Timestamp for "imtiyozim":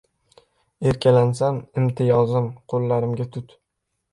1.81-2.49